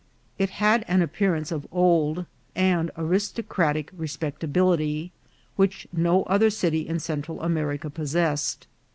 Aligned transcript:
It 0.39 0.49
had 0.57 0.83
an 0.87 1.03
appearance 1.03 1.51
of 1.51 1.67
old 1.71 2.25
and 2.55 2.89
aristocratic 2.97 3.95
respecta 3.95 4.51
bility, 4.51 5.11
which 5.57 5.85
no 5.93 6.23
other 6.23 6.49
city 6.49 6.87
in 6.87 6.97
Central 6.99 7.39
America 7.43 7.91
possess 7.91 8.57
ed. 8.59 8.65